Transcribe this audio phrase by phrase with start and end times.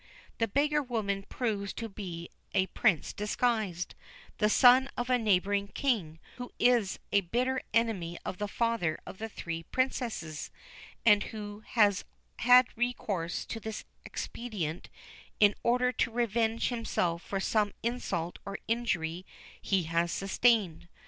[0.39, 3.93] The beggar woman proves to be a Prince disguised,
[4.39, 9.19] the son of a neighbouring King who is a bitter enemy of the father of
[9.19, 10.49] the three Princesses,
[11.05, 12.03] and who has
[12.39, 14.89] had recourse to this expedient
[15.39, 19.23] in order to revenge himself for some insult or injury
[19.61, 20.87] he has sustained.